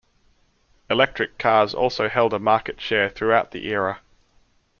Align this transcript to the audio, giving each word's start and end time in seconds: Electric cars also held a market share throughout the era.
Electric 0.89 1.37
cars 1.37 1.75
also 1.75 2.09
held 2.09 2.33
a 2.33 2.39
market 2.39 2.81
share 2.81 3.07
throughout 3.07 3.51
the 3.51 3.67
era. 3.67 3.99